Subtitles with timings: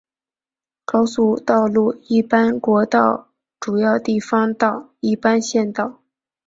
[0.83, 6.01] 高速道路一般国道主要地方道一般县道